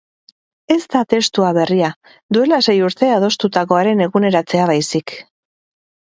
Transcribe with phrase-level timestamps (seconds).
[0.75, 1.89] Ez da testua berria,
[2.37, 5.17] duela sei urte adostutakoaren eguneratzea baizik.